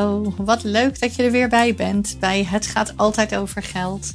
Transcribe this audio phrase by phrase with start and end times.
[0.00, 4.12] Hallo, wat leuk dat je er weer bij bent bij Het gaat altijd over geld.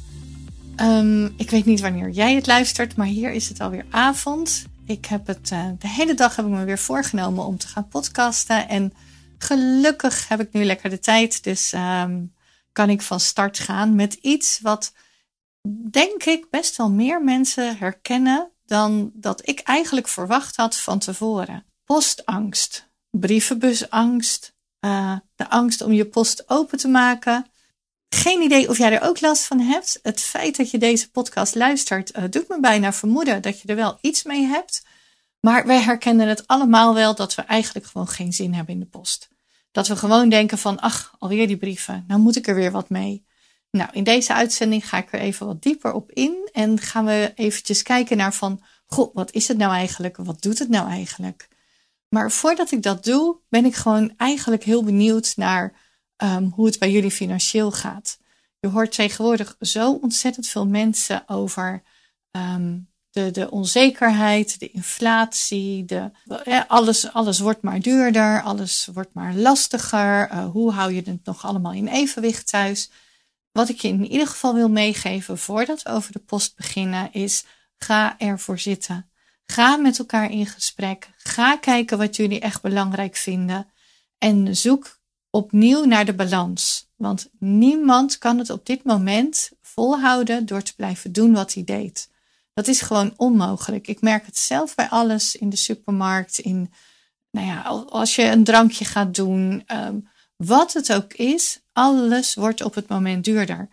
[0.80, 4.66] Um, ik weet niet wanneer jij het luistert, maar hier is het alweer avond.
[4.86, 7.88] Ik heb het uh, de hele dag heb ik me weer voorgenomen om te gaan
[7.88, 8.92] podcasten en
[9.38, 12.34] gelukkig heb ik nu lekker de tijd, dus um,
[12.72, 14.92] kan ik van start gaan met iets wat
[15.90, 21.64] denk ik best wel meer mensen herkennen dan dat ik eigenlijk verwacht had van tevoren.
[21.84, 24.55] Postangst, brievenbusangst,
[24.86, 27.46] uh, de angst om je post open te maken.
[28.08, 29.98] Geen idee of jij er ook last van hebt.
[30.02, 33.76] Het feit dat je deze podcast luistert, uh, doet me bijna vermoeden dat je er
[33.76, 34.84] wel iets mee hebt.
[35.40, 38.86] Maar wij herkennen het allemaal wel dat we eigenlijk gewoon geen zin hebben in de
[38.86, 39.28] post.
[39.70, 42.88] Dat we gewoon denken van, ach, alweer die brieven, nou moet ik er weer wat
[42.88, 43.26] mee.
[43.70, 47.32] Nou, in deze uitzending ga ik er even wat dieper op in en gaan we
[47.34, 50.16] eventjes kijken naar van, goh, wat is het nou eigenlijk?
[50.16, 51.48] Wat doet het nou eigenlijk?
[52.16, 55.72] Maar voordat ik dat doe, ben ik gewoon eigenlijk heel benieuwd naar
[56.16, 58.18] um, hoe het bij jullie financieel gaat.
[58.58, 61.82] Je hoort tegenwoordig zo ontzettend veel mensen over
[62.30, 66.10] um, de, de onzekerheid, de inflatie, de,
[66.68, 70.30] alles, alles wordt maar duurder, alles wordt maar lastiger.
[70.30, 72.90] Uh, hoe hou je het nog allemaal in evenwicht thuis?
[73.52, 77.44] Wat ik je in ieder geval wil meegeven voordat we over de post beginnen, is
[77.76, 79.10] ga ervoor zitten.
[79.46, 81.10] Ga met elkaar in gesprek.
[81.16, 83.66] Ga kijken wat jullie echt belangrijk vinden.
[84.18, 84.98] En zoek
[85.30, 86.90] opnieuw naar de balans.
[86.96, 92.10] Want niemand kan het op dit moment volhouden door te blijven doen wat hij deed.
[92.54, 93.86] Dat is gewoon onmogelijk.
[93.86, 96.38] Ik merk het zelf bij alles in de supermarkt.
[96.38, 96.72] In,
[97.30, 102.62] nou ja, als je een drankje gaat doen, um, wat het ook is, alles wordt
[102.62, 103.68] op het moment duurder.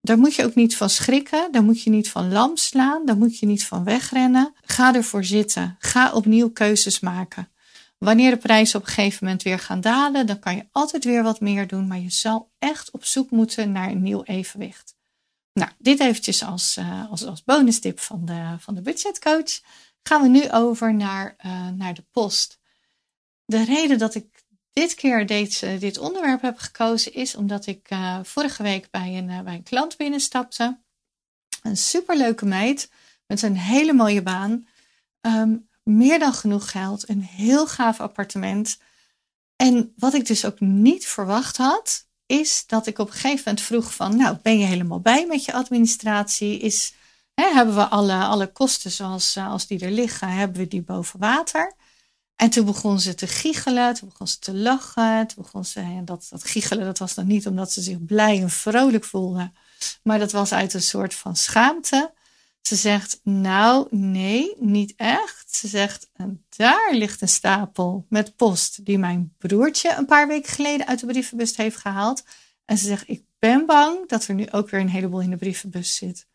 [0.00, 1.52] Daar moet je ook niet van schrikken.
[1.52, 3.06] Daar moet je niet van lam slaan.
[3.06, 4.54] Daar moet je niet van wegrennen.
[4.64, 5.76] Ga ervoor zitten.
[5.78, 7.48] Ga opnieuw keuzes maken.
[7.98, 11.22] Wanneer de prijzen op een gegeven moment weer gaan dalen, dan kan je altijd weer
[11.22, 11.86] wat meer doen.
[11.86, 14.96] Maar je zal echt op zoek moeten naar een nieuw evenwicht.
[15.52, 19.60] Nou, dit eventjes als, uh, als, als bonus tip van de, van de budgetcoach.
[20.02, 22.58] Gaan we nu over naar, uh, naar de post.
[23.44, 24.44] De reden dat ik
[24.78, 29.28] dit keer deze, dit onderwerp heb gekozen is omdat ik uh, vorige week bij een,
[29.28, 30.78] uh, bij een klant binnenstapte.
[31.62, 32.90] Een superleuke meid
[33.26, 34.66] met een hele mooie baan.
[35.20, 37.08] Um, meer dan genoeg geld.
[37.08, 38.78] Een heel gaaf appartement.
[39.56, 43.60] En wat ik dus ook niet verwacht had, is dat ik op een gegeven moment
[43.64, 46.58] vroeg van, nou, ben je helemaal bij met je administratie?
[46.58, 46.94] Is,
[47.34, 51.18] hè, hebben we alle, alle kosten zoals als die er liggen, hebben we die boven
[51.18, 51.76] water?
[52.38, 55.26] En toen begon ze te giechelen, toen begon ze te lachen.
[55.26, 58.40] Toen begon ze, en dat, dat giechelen, dat was dan niet omdat ze zich blij
[58.40, 59.50] en vrolijk voelde.
[60.02, 62.12] Maar dat was uit een soort van schaamte.
[62.60, 65.54] Ze zegt, nou nee, niet echt.
[65.54, 70.52] Ze zegt, en daar ligt een stapel met post die mijn broertje een paar weken
[70.52, 72.24] geleden uit de brievenbus heeft gehaald.
[72.64, 75.36] En ze zegt, ik ben bang dat er nu ook weer een heleboel in de
[75.36, 76.26] brievenbus zit.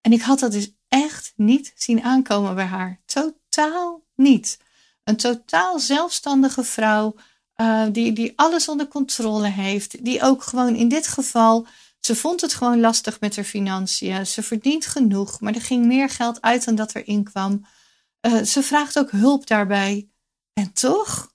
[0.00, 3.00] En ik had dat dus echt niet zien aankomen bij haar.
[3.04, 4.58] Totaal niet.
[5.04, 7.14] Een totaal zelfstandige vrouw
[7.56, 10.04] uh, die, die alles onder controle heeft.
[10.04, 11.66] Die ook gewoon in dit geval,
[12.00, 14.26] ze vond het gewoon lastig met haar financiën.
[14.26, 17.66] Ze verdient genoeg, maar er ging meer geld uit dan dat er inkwam.
[18.26, 20.08] Uh, ze vraagt ook hulp daarbij.
[20.52, 21.32] En toch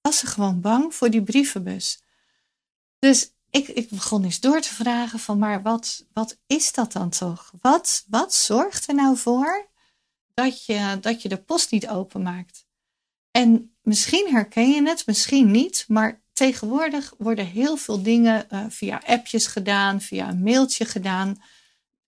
[0.00, 2.02] was ze gewoon bang voor die brievenbus.
[2.98, 7.10] Dus ik, ik begon eens door te vragen van, maar wat, wat is dat dan
[7.10, 7.52] toch?
[7.60, 9.68] Wat, wat zorgt er nou voor
[10.34, 12.68] dat je, dat je de post niet openmaakt?
[13.30, 19.02] En misschien herken je het, misschien niet, maar tegenwoordig worden heel veel dingen uh, via
[19.06, 21.42] appjes gedaan, via een mailtje gedaan.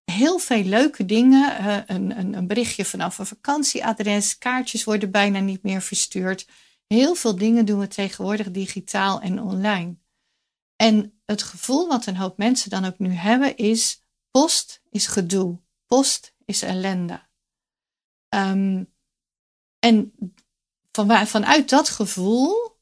[0.04, 1.60] Heel veel leuke dingen.
[1.60, 4.38] Uh, een, een, een, berichtje vanaf een vakantieadres.
[4.38, 6.46] Kaartjes worden bijna niet meer verstuurd.
[6.86, 9.96] Heel veel dingen doen we tegenwoordig digitaal en online.
[10.76, 15.60] En het gevoel wat een hoop mensen dan ook nu hebben is: post is gedoe,
[15.86, 17.22] post is ellende.
[18.28, 18.92] Um,
[19.78, 20.12] en
[20.92, 22.76] van, vanuit dat gevoel,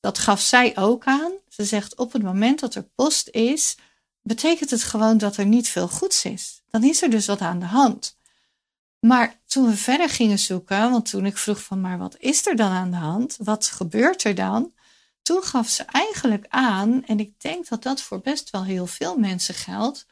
[0.00, 1.32] dat gaf zij ook aan.
[1.48, 3.76] Ze zegt op het moment dat er post is,
[4.22, 6.62] betekent het gewoon dat er niet veel goeds is.
[6.70, 8.18] Dan is er dus wat aan de hand.
[9.00, 12.56] Maar toen we verder gingen zoeken, want toen ik vroeg van maar wat is er
[12.56, 13.36] dan aan de hand?
[13.38, 14.72] Wat gebeurt er dan?
[15.22, 19.16] Toen gaf ze eigenlijk aan, en ik denk dat dat voor best wel heel veel
[19.16, 20.06] mensen geldt.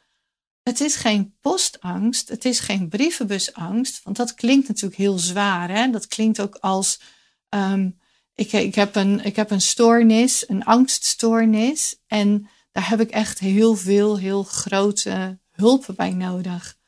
[0.63, 5.71] Het is geen postangst, het is geen brievenbusangst, want dat klinkt natuurlijk heel zwaar.
[5.71, 5.91] Hè?
[5.91, 7.01] Dat klinkt ook als
[7.51, 7.99] Um,
[8.35, 11.97] ik, ik, heb een, ik heb een stoornis, een angststoornis.
[12.07, 16.79] En daar heb ik echt heel veel, heel grote hulp bij nodig.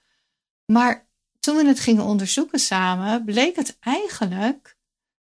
[0.65, 1.09] Maar
[1.41, 4.77] toen we het gingen onderzoeken samen, bleek het eigenlijk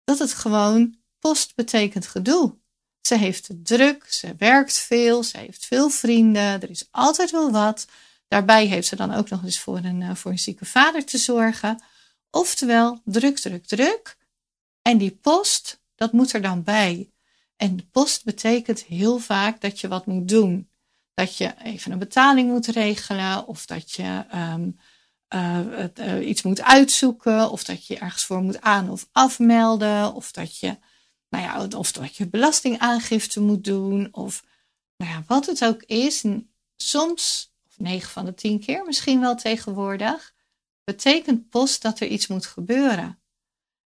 [0.04, 2.58] dat het gewoon post betekent gedoe.
[3.02, 7.88] Ze heeft druk, ze werkt veel, ze heeft veel vrienden, er is altijd wel wat.
[8.28, 11.18] Daarbij heeft ze dan ook nog eens voor een, eh, voor een zieke vader te
[11.18, 11.84] zorgen.
[12.32, 14.17] Oftewel, druk, druk, druk.
[14.88, 17.12] En die post, dat moet er dan bij.
[17.56, 20.70] En post betekent heel vaak dat je wat moet doen.
[21.14, 24.80] Dat je even een betaling moet regelen, of dat je um,
[25.36, 30.58] uh, iets moet uitzoeken, of dat je ergens voor moet aan- of afmelden, of dat
[30.58, 30.78] je,
[31.30, 34.44] nou ja, of dat je belastingaangifte moet doen, of
[34.98, 36.24] nou ja, wat het ook is.
[36.78, 40.34] soms, of negen van de tien keer misschien wel tegenwoordig,
[40.84, 43.22] betekent post dat er iets moet gebeuren.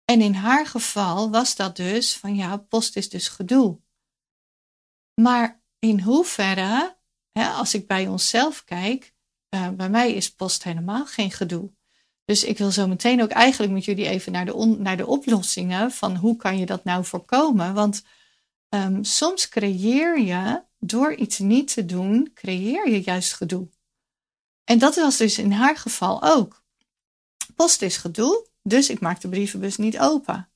[0.06, 3.80] En in haar geval was dat dus van ja, post is dus gedoe.
[5.14, 6.96] Maar in hoeverre,
[7.32, 9.14] hè, als ik bij onszelf kijk,
[9.54, 11.70] uh, bij mij is post helemaal geen gedoe.
[12.24, 15.90] Dus ik wil zo meteen ook eigenlijk met jullie even naar de, naar de oplossingen
[15.90, 17.74] van hoe kan je dat nou voorkomen.
[17.74, 18.04] Want
[18.68, 23.68] um, soms creëer je door iets niet te doen, creëer je juist gedoe.
[24.64, 26.64] En dat was dus in haar geval ook.
[27.54, 30.48] Post is gedoe, dus ik maak de brievenbus niet open.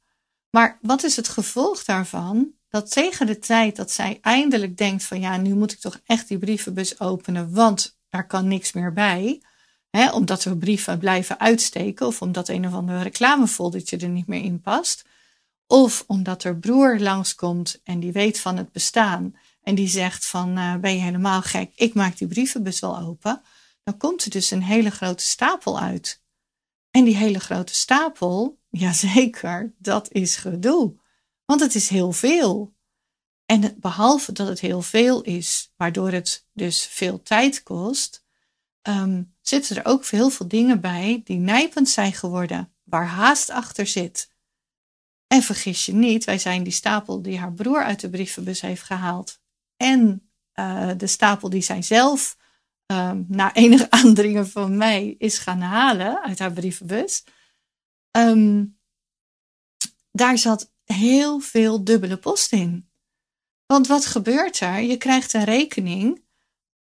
[0.50, 2.52] Maar wat is het gevolg daarvan?
[2.68, 6.28] Dat tegen de tijd dat zij eindelijk denkt van ja, nu moet ik toch echt
[6.28, 9.42] die brievenbus openen, want daar kan niks meer bij.
[9.90, 14.42] Hè, omdat we brieven blijven uitsteken of omdat een of ander reclamefoldertje er niet meer
[14.42, 15.04] in past.
[15.66, 20.58] Of omdat er broer langskomt en die weet van het bestaan en die zegt van
[20.58, 23.42] uh, ben je helemaal gek, ik maak die brievenbus wel open.
[23.82, 26.19] Dan komt er dus een hele grote stapel uit.
[26.90, 31.00] En die hele grote stapel, jazeker, dat is gedoe.
[31.44, 32.74] Want het is heel veel.
[33.46, 38.24] En behalve dat het heel veel is, waardoor het dus veel tijd kost,
[38.82, 43.86] um, zitten er ook heel veel dingen bij die nijpend zijn geworden, waar haast achter
[43.86, 44.32] zit.
[45.26, 48.82] En vergis je niet, wij zijn die stapel die haar broer uit de brievenbus heeft
[48.82, 49.40] gehaald
[49.76, 52.36] en uh, de stapel die zij zelf
[52.90, 57.24] um, na enig aandringen van mij is gaan halen uit haar brievenbus.
[58.16, 58.78] Um,
[60.10, 62.90] daar zat heel veel dubbele post in.
[63.66, 64.80] Want wat gebeurt er?
[64.80, 66.24] Je krijgt een rekening.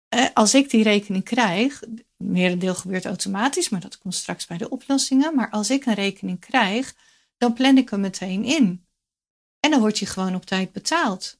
[0.07, 1.83] Eh, als ik die rekening krijg,
[2.17, 5.35] merendeel gebeurt automatisch, maar dat komt straks bij de oplossingen.
[5.35, 6.95] Maar als ik een rekening krijg,
[7.37, 8.87] dan plan ik hem meteen in.
[9.59, 11.39] En dan wordt je gewoon op tijd betaald.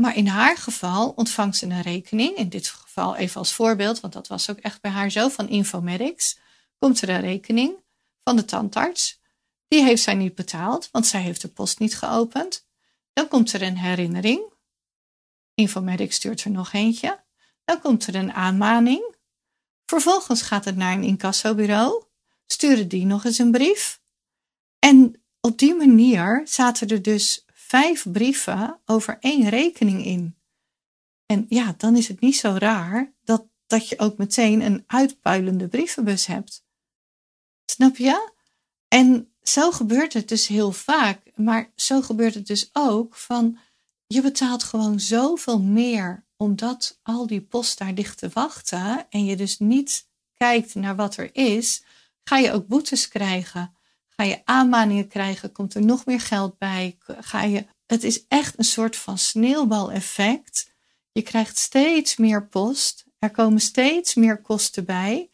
[0.00, 4.12] Maar in haar geval ontvangt ze een rekening, in dit geval even als voorbeeld, want
[4.12, 6.38] dat was ook echt bij haar zo, van Infomedics,
[6.78, 7.76] komt er een rekening
[8.24, 9.20] van de tandarts.
[9.68, 12.66] Die heeft zij niet betaald, want zij heeft de post niet geopend.
[13.12, 14.52] Dan komt er een herinnering.
[15.54, 17.24] Infomedics stuurt er nog eentje.
[17.64, 19.14] Dan komt er een aanmaning.
[19.86, 22.04] Vervolgens gaat het naar een incassobureau.
[22.46, 24.00] Sturen die nog eens een brief.
[24.78, 30.36] En op die manier zaten er dus vijf brieven over één rekening in.
[31.26, 35.68] En ja, dan is het niet zo raar dat, dat je ook meteen een uitpuilende
[35.68, 36.64] brievenbus hebt.
[37.64, 38.32] Snap je?
[38.88, 41.22] En zo gebeurt het dus heel vaak.
[41.34, 43.58] Maar zo gebeurt het dus ook van
[44.06, 49.36] je betaalt gewoon zoveel meer omdat al die post daar ligt te wachten en je
[49.36, 51.82] dus niet kijkt naar wat er is,
[52.24, 53.77] ga je ook boetes krijgen.
[54.20, 56.98] Ga je aanmaningen krijgen, komt er nog meer geld bij.
[57.20, 60.72] Ga je, het is echt een soort van sneeuwbaleffect.
[61.12, 63.04] Je krijgt steeds meer post.
[63.18, 65.30] Er komen steeds meer kosten bij.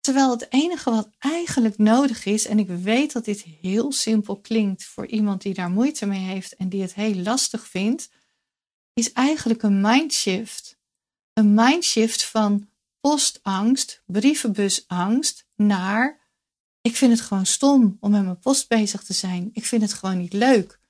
[0.00, 4.84] Terwijl het enige wat eigenlijk nodig is, en ik weet dat dit heel simpel klinkt
[4.84, 8.10] voor iemand die daar moeite mee heeft en die het heel lastig vindt,
[8.92, 10.78] is eigenlijk een mindshift.
[11.32, 12.68] Een mindshift van
[13.00, 16.27] postangst, brievenbusangst naar
[16.80, 19.50] ik vind het gewoon stom om met mijn post bezig te zijn.
[19.52, 20.80] Ik vind het gewoon niet leuk.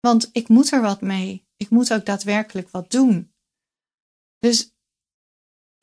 [0.00, 1.48] Want ik moet er wat mee.
[1.56, 3.34] Ik moet ook daadwerkelijk wat doen.
[4.38, 4.74] Dus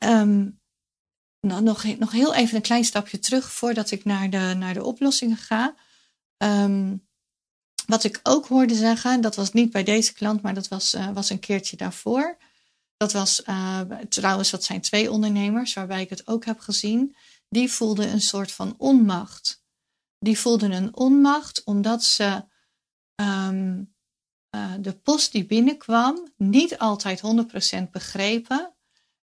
[0.04, 0.62] um,
[1.40, 4.84] nou, nog, nog heel even een klein stapje terug voordat ik naar de, naar de
[4.84, 5.76] oplossingen ga.
[6.38, 7.08] Um,
[7.86, 11.10] wat ik ook hoorde zeggen, dat was niet bij deze klant, maar dat was, uh,
[11.10, 12.38] was een keertje daarvoor.
[12.98, 17.16] Dat was uh, trouwens, dat zijn twee ondernemers waarbij ik het ook heb gezien
[17.50, 19.64] die voelden een soort van onmacht.
[20.20, 22.44] Die voelden een onmacht omdat ze
[23.16, 23.96] um,
[24.56, 27.22] uh, de post die binnenkwam niet altijd
[27.88, 28.72] 100% begrepen.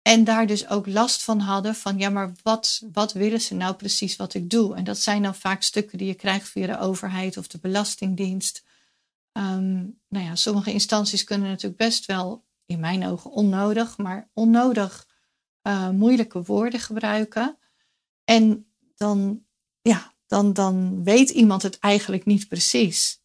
[0.03, 3.75] En daar dus ook last van hadden van ja, maar wat, wat willen ze nou
[3.75, 4.75] precies wat ik doe?
[4.75, 8.65] En dat zijn dan vaak stukken die je krijgt via de overheid of de Belastingdienst.
[9.33, 15.09] Um, nou ja, sommige instanties kunnen natuurlijk best wel, in mijn ogen onnodig, maar onnodig
[15.63, 17.59] uh, moeilijke woorden gebruiken.
[18.27, 18.67] En
[18.97, 19.45] dan,
[19.83, 23.21] ja, dan, dan weet iemand het eigenlijk niet precies.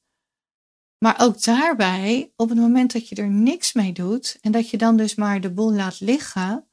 [0.97, 4.77] Maar ook daarbij, op het moment dat je er niks mee doet en dat je
[4.77, 6.67] dan dus maar de boel laat liggen,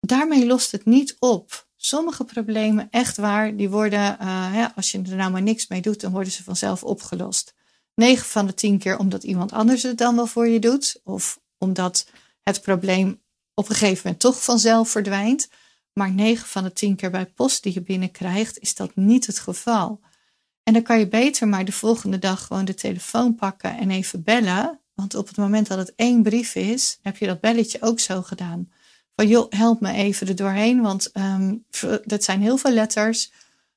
[0.00, 1.68] daarmee lost het niet op.
[1.76, 6.00] Sommige problemen, echt waar, die worden, uh, als je er nou maar niks mee doet,
[6.00, 7.54] dan worden ze vanzelf opgelost.
[7.94, 11.40] 9 van de 10 keer omdat iemand anders het dan wel voor je doet, of
[11.58, 12.06] omdat
[12.42, 13.22] het probleem
[13.54, 15.48] op een gegeven moment toch vanzelf verdwijnt.
[15.94, 19.38] Maar 9 van de 10 keer bij post die je binnenkrijgt, is dat niet het
[19.38, 20.00] geval.
[20.62, 24.22] En dan kan je beter maar de volgende dag gewoon de telefoon pakken en even
[24.22, 24.80] bellen.
[24.94, 28.22] Want op het moment dat het één brief is, heb je dat belletje ook zo
[28.22, 28.70] gedaan.
[29.16, 31.64] Van joh, help me even er doorheen, want um,
[32.04, 33.32] dat zijn heel veel letters.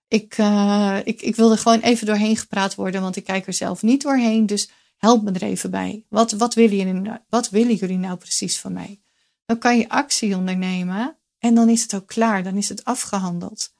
[0.08, 3.54] Ik, uh, ik, ik wil er gewoon even doorheen gepraat worden, want ik kijk er
[3.54, 4.46] zelf niet doorheen.
[4.46, 6.06] Dus help me er even bij.
[6.10, 9.00] Wat, wat, willen, jullie, wat willen jullie nou precies van mij?
[9.46, 11.17] Dan kan je actie ondernemen
[11.48, 13.74] en dan is het ook klaar, dan is het afgehandeld.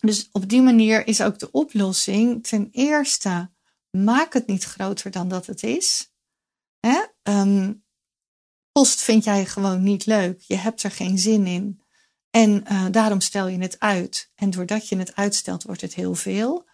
[0.00, 3.50] Dus op die manier is ook de oplossing ten eerste,
[3.90, 6.12] maak het niet groter dan dat het is.
[6.80, 7.00] Hè?
[7.22, 7.84] Um,
[8.72, 11.80] post vind jij gewoon niet leuk, je hebt er geen zin in.
[12.30, 14.30] En uh, daarom stel je het uit.
[14.34, 16.68] En doordat je het uitstelt, wordt het heel veel.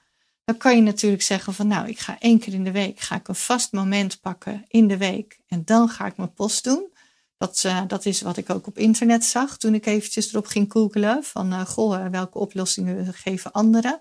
[0.44, 3.14] Dan kan je natuurlijk zeggen van nou, ik ga één keer in de week, ga
[3.16, 5.40] ik een vast moment pakken in de week.
[5.46, 6.94] En dan ga ik mijn post doen.
[7.38, 10.72] Dat, uh, dat is wat ik ook op internet zag toen ik eventjes erop ging
[10.72, 11.24] googelen.
[11.24, 14.00] Van uh, goh, welke oplossingen geven anderen.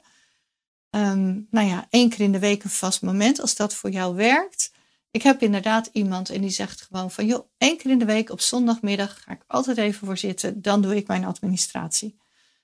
[0.90, 3.42] Um, nou ja, één keer in de week een vast moment.
[3.42, 4.72] Als dat voor jou werkt.
[5.12, 8.30] Ik heb inderdaad iemand en die zegt gewoon van joh, één keer in de week
[8.30, 10.62] op zondagmiddag ga ik altijd even voor zitten.
[10.62, 12.18] Dan doe ik mijn administratie.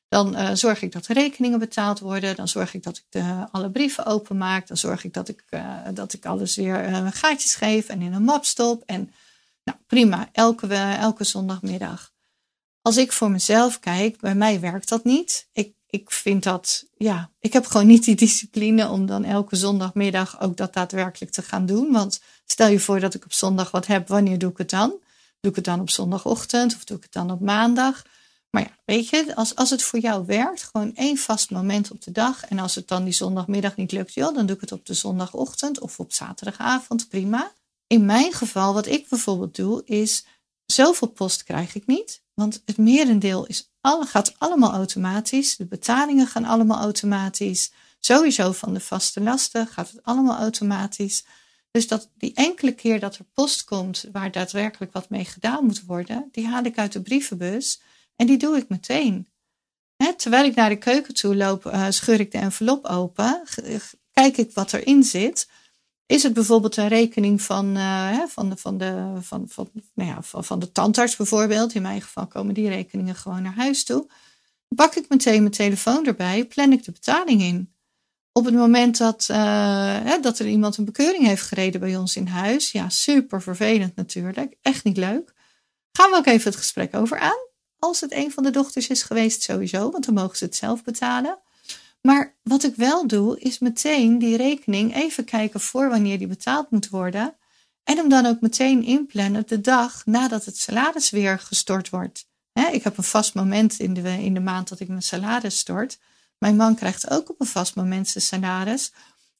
[0.07, 2.35] Dan zorg ik dat de rekeningen betaald worden.
[2.35, 4.67] Dan zorg ik dat ik de, alle brieven openmaak.
[4.67, 5.43] Dan zorg ik dat ik,
[5.93, 8.83] dat ik alles weer gaatjes geef en in een map stop.
[8.85, 9.11] En
[9.63, 12.11] nou, prima, elke, elke zondagmiddag.
[12.81, 15.47] Als ik voor mezelf kijk, bij mij werkt dat niet.
[15.51, 20.41] Ik, ik vind dat, ja, ik heb gewoon niet die discipline om dan elke zondagmiddag
[20.41, 21.91] ook dat daadwerkelijk te gaan doen.
[21.91, 24.89] Want stel je voor dat ik op zondag wat heb, wanneer doe ik het dan?
[25.39, 28.03] Doe ik het dan op zondagochtend of doe ik het dan op maandag?
[28.49, 32.01] Maar ja, weet je, als, als het voor jou werkt, gewoon één vast moment op
[32.01, 32.45] de dag.
[32.45, 34.93] En als het dan die zondagmiddag niet lukt, joh, dan doe ik het op de
[34.93, 37.51] zondagochtend of op zaterdagavond, prima.
[37.91, 40.25] In mijn geval, wat ik bijvoorbeeld doe, is
[40.65, 42.23] zoveel post krijg ik niet.
[42.33, 45.55] Want het merendeel is, alle, gaat allemaal automatisch.
[45.55, 47.71] De betalingen gaan allemaal automatisch.
[47.99, 51.25] Sowieso van de vaste lasten gaat het allemaal automatisch.
[51.71, 55.85] Dus dat die enkele keer dat er post komt waar daadwerkelijk wat mee gedaan moet
[55.85, 57.81] worden, die haal ik uit de brievenbus
[58.15, 59.27] en die doe ik meteen.
[60.17, 63.43] terwijl ik naar de keuken toe loop, uh, scheur ik de envelop open,
[64.11, 65.47] kijk ik wat erin zit.
[66.11, 68.57] Is het bijvoorbeeld een rekening van, uh, van, de,
[69.21, 71.73] van, van, nou van, van de tandarts bijvoorbeeld?
[71.73, 74.09] In mijn geval komen die rekeningen gewoon naar huis toe.
[74.75, 77.73] Pak ik meteen mijn telefoon erbij, plan ik de betaling in.
[78.31, 82.27] Op het moment dat, uh, dat er iemand een bekeuring heeft gereden bij ons in
[82.27, 85.33] huis, ja, super vervelend natuurlijk, echt niet leuk.
[85.91, 87.47] Gaan we ook even het gesprek over aan.
[87.79, 90.83] Als het een van de dochters is geweest, sowieso, want dan mogen ze het zelf
[90.83, 91.39] betalen.
[92.01, 96.71] Maar wat ik wel doe, is meteen die rekening even kijken voor wanneer die betaald
[96.71, 97.35] moet worden.
[97.83, 102.29] En hem dan ook meteen inplannen de dag nadat het salaris weer gestort wordt.
[102.71, 105.99] ik heb een vast moment in de, in de maand dat ik mijn salaris stort.
[106.37, 108.91] Mijn man krijgt ook op een vast moment zijn salaris.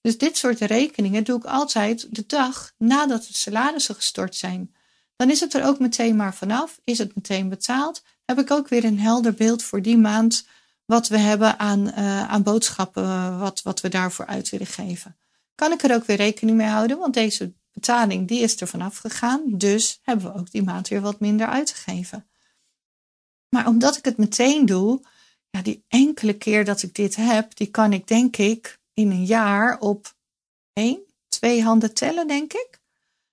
[0.01, 4.75] Dus dit soort rekeningen doe ik altijd de dag nadat de salarissen gestort zijn.
[5.15, 6.80] Dan is het er ook meteen maar vanaf.
[6.84, 8.03] Is het meteen betaald?
[8.25, 10.48] Heb ik ook weer een helder beeld voor die maand
[10.92, 15.18] wat we hebben aan, uh, aan boodschappen, wat, wat we daarvoor uit willen geven.
[15.56, 18.98] Kan ik er ook weer rekening mee houden, want deze betaling die is er vanaf
[18.98, 22.30] gegaan, dus hebben we ook die maand weer wat minder uitgegeven.
[23.50, 25.02] Maar omdat ik het meteen doe,
[25.50, 29.26] ja, die enkele keer dat ik dit heb, die kan ik denk ik in een
[29.26, 30.14] jaar op
[30.74, 32.82] één, twee handen tellen, denk ik.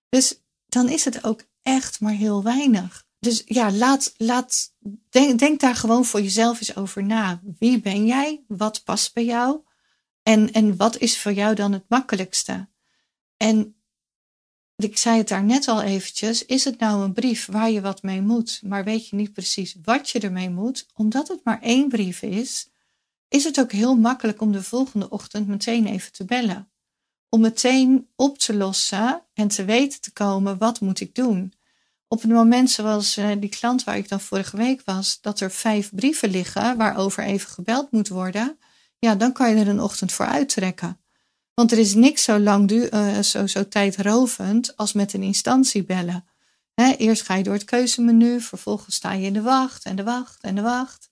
[0.09, 4.75] Dus dan is het ook echt maar heel weinig dus ja, laat, laat,
[5.09, 7.41] denk, denk daar gewoon voor jezelf eens over na.
[7.59, 8.45] Wie ben jij?
[8.47, 9.61] Wat past bij jou?
[10.23, 12.69] En, en wat is voor jou dan het makkelijkste?
[13.37, 13.77] En
[14.77, 18.03] ik zei het daar net al eventjes, is het nou een brief waar je wat
[18.03, 21.89] mee moet, maar weet je niet precies wat je ermee moet, omdat het maar één
[21.89, 22.71] brief is,
[23.29, 26.71] is het ook heel makkelijk om de volgende ochtend meteen even te bellen.
[27.29, 31.53] Om meteen op te lossen en te weten te komen, wat moet ik doen?
[32.09, 35.51] Op het moment zoals uh, die klant waar ik dan vorige week was, dat er
[35.51, 38.59] vijf brieven liggen waarover even gebeld moet worden,
[38.99, 41.01] ja, dan kan je er een ochtend voor uittrekken.
[41.55, 46.25] Want er is niks zo lang uh, zo, zo tijdrovend als met een instantie bellen.
[46.75, 50.43] eerst ga je door het keuzemenu, vervolgens sta je in de wacht en de wacht
[50.43, 51.11] en de wacht.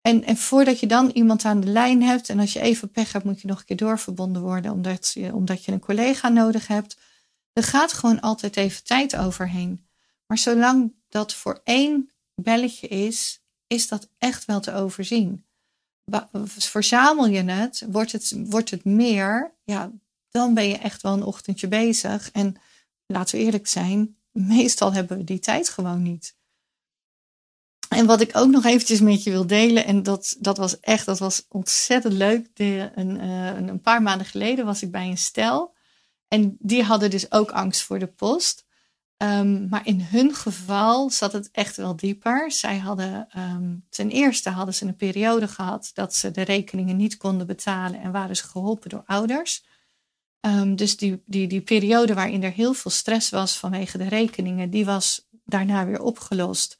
[0.00, 3.12] En, en voordat je dan iemand aan de lijn hebt, en als je even pech
[3.12, 6.66] hebt, moet je nog een keer doorverbonden worden, omdat je, omdat je een collega nodig
[6.66, 6.96] hebt.
[7.52, 9.87] Er gaat gewoon altijd even tijd overheen.
[10.28, 15.46] Maar zolang dat voor één belletje is, is dat echt wel te overzien.
[16.44, 19.92] Verzamel je het, wordt het, wordt het meer, ja,
[20.30, 22.30] dan ben je echt wel een ochtendje bezig.
[22.30, 22.56] En
[23.06, 26.36] laten we eerlijk zijn, meestal hebben we die tijd gewoon niet.
[27.88, 31.06] En wat ik ook nog eventjes met je wil delen, en dat, dat was echt,
[31.06, 32.48] dat was ontzettend leuk.
[32.54, 32.94] Uh,
[33.56, 35.74] een paar maanden geleden was ik bij een stel.
[36.28, 38.66] En die hadden dus ook angst voor de post.
[39.22, 42.52] Um, maar in hun geval zat het echt wel dieper.
[42.52, 47.16] Zij hadden um, ten eerste hadden ze een periode gehad dat ze de rekeningen niet
[47.16, 49.64] konden betalen en waren ze geholpen door ouders.
[50.40, 54.70] Um, dus die, die, die periode waarin er heel veel stress was vanwege de rekeningen,
[54.70, 56.78] die was daarna weer opgelost.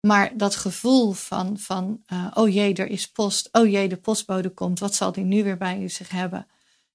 [0.00, 4.50] Maar dat gevoel van, van uh, oh jee, er is post, oh jee, de postbode
[4.50, 6.46] komt, wat zal die nu weer bij zich hebben?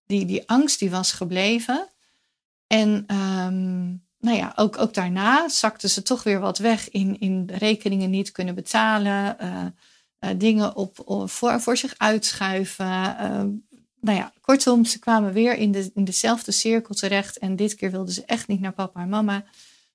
[0.06, 1.88] Die, die angst die was gebleven.
[2.68, 3.06] En
[4.20, 8.32] nou ja, ook, ook daarna zakten ze toch weer wat weg in, in rekeningen niet
[8.32, 9.66] kunnen betalen, uh,
[10.20, 12.86] uh, dingen op, voor, voor zich uitschuiven.
[12.86, 13.44] Uh,
[14.00, 17.92] nou ja, kortom, ze kwamen weer in, de, in dezelfde cirkel terecht en dit keer
[17.92, 19.44] wilden ze echt niet naar papa en mama.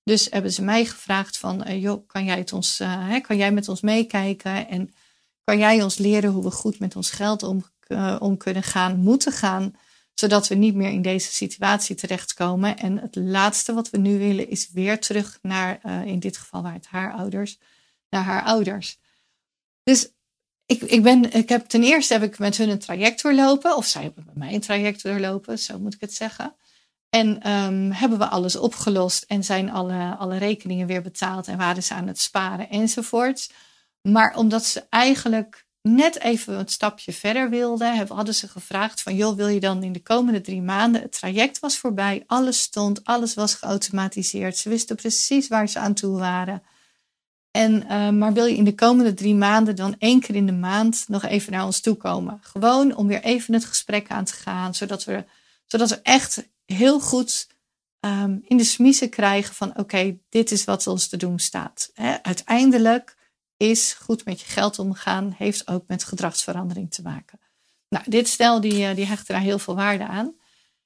[0.04, 3.68] Dus hebben ze mij gevraagd van, joh, kan jij, het ons, hè, kan jij met
[3.68, 4.94] ons meekijken en
[5.44, 7.64] kan jij ons leren hoe we goed met ons geld om,
[8.18, 9.74] om kunnen gaan, moeten gaan
[10.14, 12.78] zodat we niet meer in deze situatie terechtkomen.
[12.78, 16.62] En het laatste wat we nu willen is weer terug naar, uh, in dit geval
[16.62, 17.59] waar het haar ouders,
[18.11, 18.99] naar haar ouders.
[19.83, 20.11] Dus
[20.66, 23.87] ik, ik, ben, ik heb ten eerste heb ik met hun een traject doorlopen, of
[23.87, 26.57] zij hebben met mij een traject doorlopen, zo moet ik het zeggen.
[27.09, 31.83] En um, hebben we alles opgelost en zijn alle, alle rekeningen weer betaald en waren
[31.83, 33.52] ze aan het sparen enzovoorts.
[34.02, 39.36] Maar omdat ze eigenlijk net even een stapje verder wilden, hadden ze gevraagd van, joh,
[39.36, 43.35] wil je dan in de komende drie maanden, het traject was voorbij, alles stond, alles
[43.35, 46.62] was geautomatiseerd, ze wisten precies waar ze aan toe waren.
[47.50, 50.52] En, uh, maar wil je in de komende drie maanden dan één keer in de
[50.52, 52.38] maand nog even naar ons toe komen?
[52.42, 55.24] Gewoon om weer even het gesprek aan te gaan, zodat we,
[55.66, 57.46] zodat we echt heel goed
[58.00, 61.90] um, in de smiezen krijgen van oké, dit is wat ons te doen staat.
[62.22, 63.16] Uiteindelijk
[63.70, 67.40] is goed met je geld omgaan, heeft ook met gedragsverandering te maken.
[67.88, 70.35] Nou, dit stel die, eh, die hechtte daar heel veel waarde aan.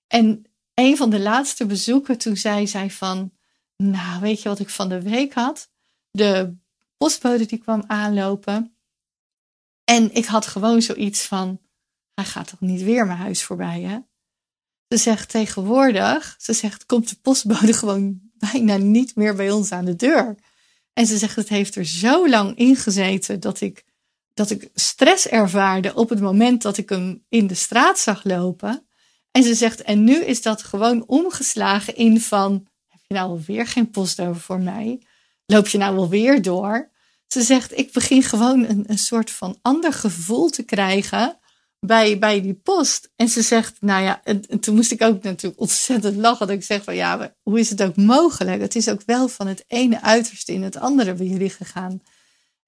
[0.07, 3.33] En een van de laatste bezoeken, toen zei zij van,
[3.77, 5.71] nou, weet je wat ik van de week had?
[6.11, 6.57] De
[6.97, 8.77] postbode die kwam aanlopen.
[9.85, 11.61] En ik had gewoon zoiets van,
[12.15, 13.99] hij gaat toch niet weer mijn huis voorbij, hè?
[14.89, 19.85] Ze zegt tegenwoordig, ze zegt, komt de postbode gewoon bijna niet meer bij ons aan
[19.85, 20.37] de deur.
[20.97, 23.85] En ze zegt, het heeft er zo lang in gezeten dat ik,
[24.35, 28.87] dat ik stress ervaarde op het moment dat ik hem in de straat zag lopen.
[29.31, 33.67] En ze zegt, en nu is dat gewoon omgeslagen in van, heb je nou alweer
[33.67, 35.03] geen post over voor mij?
[35.47, 36.91] Loop je nou alweer door?
[37.27, 41.39] Ze zegt, ik begin gewoon een, een soort van ander gevoel te krijgen
[41.87, 43.11] bij, bij die post.
[43.16, 46.46] En ze zegt, nou ja, en, toen moest ik ook natuurlijk ontzettend lachen.
[46.46, 48.61] Dat ik zeg van ja, hoe is het ook mogelijk?
[48.61, 52.03] Het is ook wel van het ene uiterste in het andere bij jullie gegaan.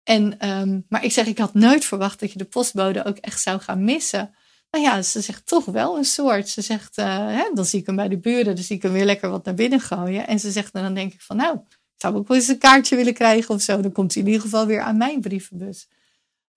[0.02, 3.42] En, um, maar ik zeg, ik had nooit verwacht dat je de postbode ook echt
[3.42, 4.34] zou gaan missen.
[4.70, 6.48] Nou ja, ze zegt toch wel een soort.
[6.48, 8.92] Ze zegt, uh, hè, dan zie ik hem bij de buren, dan zie ik hem
[8.92, 10.26] weer lekker wat naar binnen gooien.
[10.26, 12.58] En ze zegt, en dan denk ik van nou, ik zou ook wel eens een
[12.58, 13.80] kaartje willen krijgen of zo.
[13.80, 15.88] Dan komt hij in ieder geval weer aan mijn brievenbus.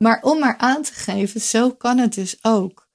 [0.02, 2.90] Maar om maar aan te geven, zo kan het dus ook.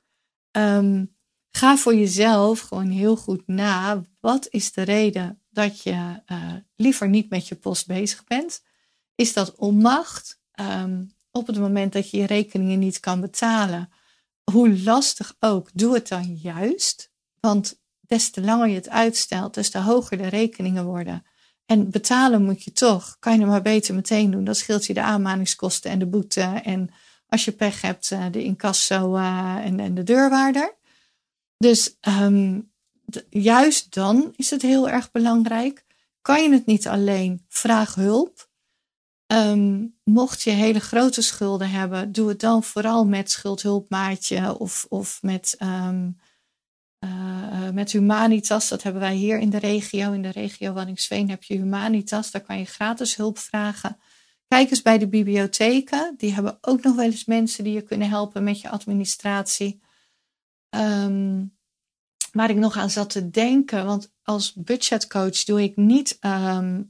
[0.51, 1.17] Um,
[1.51, 4.03] ga voor jezelf gewoon heel goed na.
[4.21, 8.63] Wat is de reden dat je uh, liever niet met je post bezig bent?
[9.15, 10.41] Is dat onmacht?
[10.61, 13.93] Um, op het moment dat je je rekeningen niet kan betalen,
[14.53, 17.13] hoe lastig ook, doe het dan juist.
[17.41, 21.27] Want des te langer je het uitstelt, des te hoger de rekeningen worden.
[21.67, 23.17] En betalen moet je toch.
[23.19, 24.45] Kan je het maar beter meteen doen.
[24.45, 26.41] Dat scheelt je de aanmaningskosten en de boete.
[26.41, 26.91] En
[27.29, 30.77] als je pech hebt, eh, de incasso uh, en, de deurwaarder.
[31.59, 32.73] Dus um,
[33.31, 35.85] juist dan is het heel erg belangrijk.
[36.21, 38.49] Kan je het niet alleen, vraag hulp.
[39.33, 45.19] Um, mocht je hele grote schulden hebben, doe het dan vooral met schuldhulpmaatje of, of
[45.23, 46.19] met um,
[47.05, 50.13] uh, met Humanitas, dat hebben wij hier in de regio.
[50.13, 53.99] In de regio Wanningsveen heb je Humanitas, daar kan je gratis hulp vragen.
[54.49, 58.09] Kijk eens bij de bibliotheken, die hebben ook nog wel eens mensen die je kunnen
[58.09, 59.81] helpen met je administratie.
[60.71, 61.55] Um,
[62.33, 66.87] waar ik nog aan zat te denken, want als budgetcoach doe ik niet, um,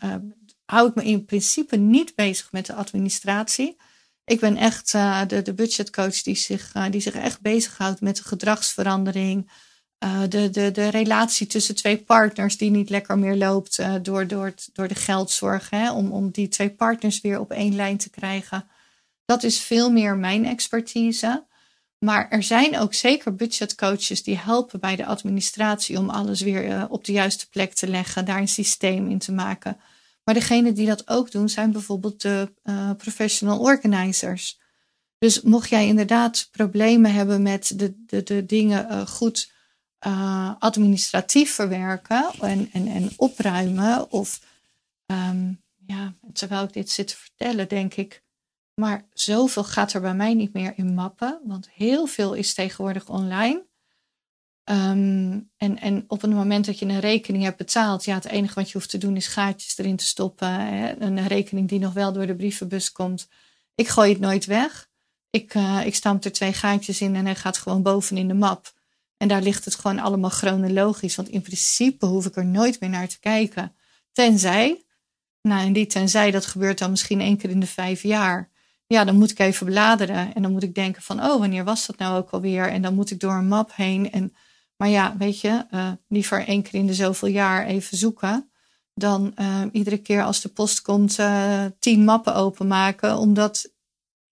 [0.64, 3.76] hou ik me in principe niet bezig met de administratie.
[4.24, 9.50] Ik ben echt de, de budgetcoach die zich, die zich echt bezighoudt met de gedragsverandering.
[10.06, 14.44] Uh, de, de, de relatie tussen twee partners die niet lekker meer loopt door, door,
[14.44, 15.70] het, door de geldzorg.
[15.70, 18.68] Hè, om, om die twee partners weer op één lijn te krijgen.
[19.24, 21.44] Dat is veel meer mijn expertise.
[21.98, 27.04] Maar er zijn ook zeker budgetcoaches die helpen bij de administratie om alles weer op
[27.04, 29.76] de juiste plek te leggen, daar een systeem in te maken.
[30.24, 32.52] Maar degene die dat ook doen, zijn bijvoorbeeld de
[32.96, 34.58] professional organizers.
[35.18, 39.54] Dus mocht jij inderdaad problemen hebben met de, de, de dingen goed
[40.06, 44.40] uh, administratief verwerken en, en, en opruimen, of
[45.06, 48.22] um, ja, terwijl ik dit zit te vertellen, denk ik,
[48.74, 53.08] maar zoveel gaat er bij mij niet meer in mappen, want heel veel is tegenwoordig
[53.08, 53.64] online.
[54.70, 58.54] Um, en, en op het moment dat je een rekening hebt betaald, ja, het enige
[58.54, 60.48] wat je hoeft te doen is gaatjes erin te stoppen.
[60.48, 61.00] Hè?
[61.00, 63.28] Een rekening die nog wel door de brievenbus komt.
[63.74, 64.88] Ik gooi het nooit weg.
[65.30, 68.34] Ik, uh, ik stamp er twee gaatjes in en hij gaat gewoon boven in de
[68.34, 68.72] map.
[69.16, 71.16] En daar ligt het gewoon allemaal chronologisch.
[71.16, 73.74] Want in principe hoef ik er nooit meer naar te kijken.
[74.12, 74.84] Tenzij,
[75.42, 78.50] nou en die tenzij, dat gebeurt dan misschien één keer in de vijf jaar.
[78.86, 80.34] Ja, dan moet ik even bladeren.
[80.34, 82.68] En dan moet ik denken van, oh, wanneer was dat nou ook alweer?
[82.68, 84.34] En dan moet ik door een map heen en
[84.76, 88.50] maar ja, weet je, uh, liever één keer in de zoveel jaar even zoeken.
[88.94, 93.16] Dan uh, iedere keer als de post komt uh, tien mappen openmaken.
[93.16, 93.72] Omdat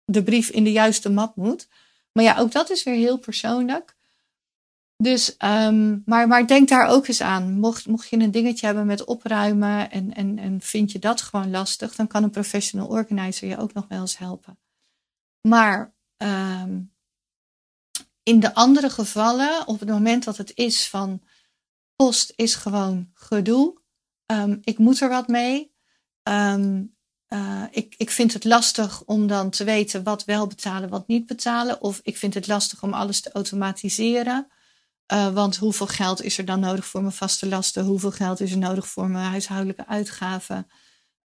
[0.05, 1.69] de brief in de juiste map moet.
[2.12, 3.97] Maar ja, ook dat is weer heel persoonlijk.
[5.03, 7.59] Dus, um, maar, maar denk daar ook eens aan.
[7.59, 11.51] Mocht, mocht je een dingetje hebben met opruimen en, en, en vind je dat gewoon
[11.51, 14.59] lastig, dan kan een professional organizer je ook nog wel eens helpen.
[15.49, 16.93] Maar um,
[18.23, 21.23] in de andere gevallen, op het moment dat het is van
[21.97, 23.81] post is gewoon gedoe.
[24.33, 25.73] Um, ik moet er wat mee.
[26.29, 31.27] Uh, ik, ik vind het lastig om dan te weten wat wel betalen, wat niet
[31.27, 31.83] betalen.
[31.83, 34.49] Of ik vind het lastig om alles te automatiseren.
[35.12, 37.85] Uh, want hoeveel geld is er dan nodig voor mijn vaste lasten?
[37.85, 40.66] Hoeveel geld is er nodig voor mijn huishoudelijke uitgaven?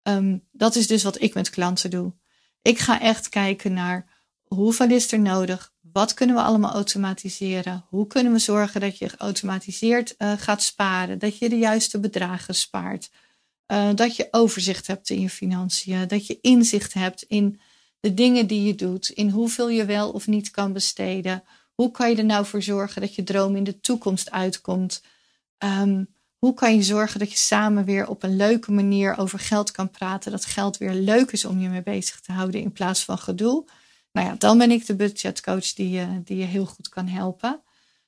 [0.04, 2.14] Um, dat is dus wat ik met klanten doe.
[2.62, 5.74] Ik ga echt kijken naar hoeveel is er nodig?
[5.82, 7.86] Wat kunnen we allemaal automatiseren?
[7.90, 11.20] Hoe kunnen we zorgen dat je geautomatiseerd uh, gaat sparen?
[11.20, 13.10] Dat je de juiste bedragen spaart?
[13.68, 16.08] Uh, dat je overzicht hebt in je financiën?
[16.08, 17.60] Dat je inzicht hebt in
[18.00, 19.10] de dingen die je doet?
[19.10, 21.44] In hoeveel je wel of niet kan besteden?
[21.76, 25.04] Hoe kan je er nou voor zorgen dat je droom in de toekomst uitkomt?
[25.58, 29.72] Um, hoe kan je zorgen dat je samen weer op een leuke manier over geld
[29.72, 30.32] kan praten?
[30.32, 33.66] Dat geld weer leuk is om je mee bezig te houden in plaats van gedoe.
[34.12, 37.62] Nou ja, dan ben ik de budgetcoach die je, die je heel goed kan helpen.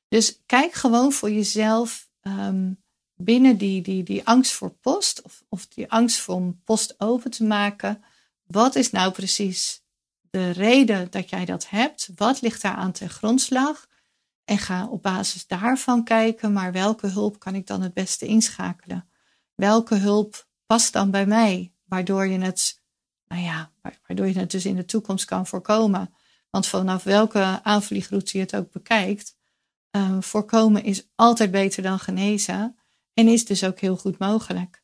[0.08, 2.84] Dus kijk gewoon voor jezelf um,
[3.16, 7.32] binnen die, die, die angst voor post of, of die angst voor om post open
[7.32, 8.04] te maken.
[8.46, 9.82] Wat is nou precies
[10.30, 12.10] de reden dat jij dat hebt?
[12.16, 13.88] Wat ligt daar aan ten grondslag?
[14.46, 19.10] En ga op basis daarvan kijken, maar welke hulp kan ik dan het beste inschakelen?
[19.56, 22.82] Welke hulp past dan bij mij, waardoor je het
[23.28, 23.72] nou ja,
[24.08, 26.13] waardoor je het dus in de toekomst kan voorkomen.
[26.50, 29.36] Want vanaf welke aanvliegroute je het ook bekijkt,
[29.92, 32.78] uh, voorkomen is altijd beter dan genezen
[33.13, 34.84] en is dus ook heel goed mogelijk.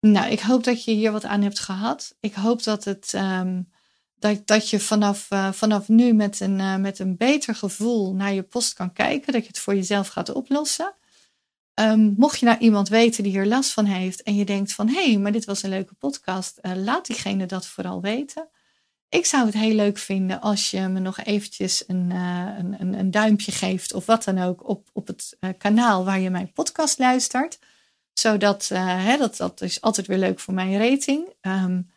[0.00, 2.16] Nou, ik hoop dat je hier wat aan hebt gehad.
[2.20, 3.70] Ik hoop dat, het, um,
[4.20, 8.32] dat, dat je vanaf, uh, vanaf nu met een, uh, met een beter gevoel naar
[8.32, 10.94] je post kan kijken, dat je het voor jezelf gaat oplossen.
[11.74, 14.88] Um, mocht je nou iemand weten die hier last van heeft en je denkt van
[14.88, 18.48] hé, hey, maar dit was een leuke podcast, uh, laat diegene dat vooral weten.
[19.08, 23.10] Ik zou het heel leuk vinden als je me nog eventjes een, een, een, een,
[23.10, 27.58] duimpje geeft of wat dan ook op, op het kanaal waar je mijn podcast luistert.
[28.12, 31.34] Zodat, hè, dat, dat is altijd weer leuk voor mijn rating.
[31.40, 31.90] Um,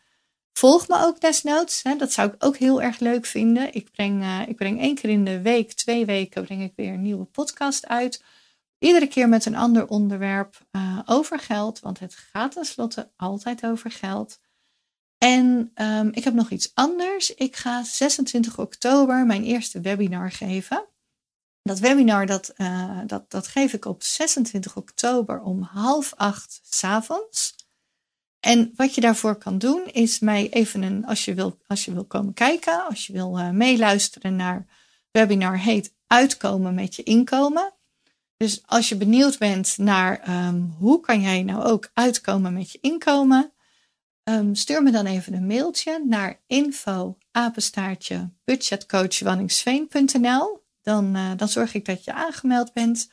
[0.53, 1.83] volg me ook desnoods.
[1.83, 3.73] Hè, dat zou ik ook heel erg leuk vinden.
[3.73, 7.01] Ik breng, ik breng één keer in de week, twee weken, breng ik weer een
[7.01, 8.21] nieuwe podcast uit
[8.83, 13.91] Iedere keer met een ander onderwerp uh, over geld, want het gaat tenslotte altijd over
[13.91, 14.39] geld.
[15.17, 17.33] En um, ik heb nog iets anders.
[17.33, 20.85] Ik ga 26 oktober mijn eerste webinar geven.
[21.61, 26.83] Dat webinar dat, uh, dat, dat geef ik op 26 oktober om half acht s
[26.83, 27.55] avonds.
[28.43, 31.93] En wat je daarvoor kan doen, is mij even een, als je wil, als je
[31.93, 34.65] wil komen kijken, als je wil uh, meeluisteren naar
[35.11, 37.73] webinar heet Uitkomen met je inkomen.
[38.37, 42.77] Dus als je benieuwd bent naar um, hoe kan jij nou ook uitkomen met je
[42.81, 43.53] inkomen,
[44.23, 50.63] um, stuur me dan even een mailtje naar info apenstaartje budgetcoachwanningsveen.nl.
[50.81, 53.09] Dan, uh, dan zorg ik dat je aangemeld bent.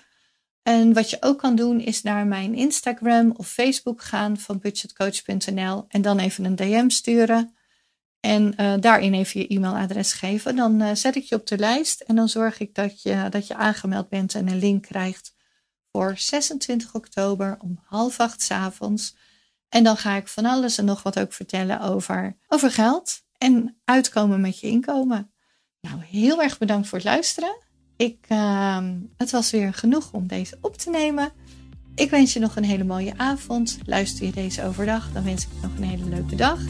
[0.63, 5.85] En wat je ook kan doen is naar mijn Instagram of Facebook gaan van budgetcoach.nl
[5.89, 7.55] en dan even een DM sturen.
[8.21, 10.57] En uh, daarin even je e-mailadres geven.
[10.57, 13.47] Dan uh, zet ik je op de lijst en dan zorg ik dat je, dat
[13.47, 15.35] je aangemeld bent en een link krijgt
[15.93, 19.17] voor 26 oktober om half acht s avonds.
[19.69, 23.81] En dan ga ik van alles en nog wat ook vertellen over, over geld en
[23.85, 25.33] uitkomen met je inkomen.
[25.81, 27.57] Nou, heel erg bedankt voor het luisteren.
[28.01, 28.79] Ik, uh,
[29.17, 31.33] het was weer genoeg om deze op te nemen.
[31.95, 33.79] Ik wens je nog een hele mooie avond.
[33.85, 36.61] Luister je deze overdag, dan wens ik je nog een hele leuke dag.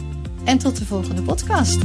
[0.43, 1.79] En tot de volgende podcast.